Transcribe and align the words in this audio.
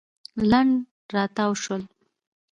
لنډ 0.51 0.71
راتاو 1.15 1.51
شول. 1.63 1.81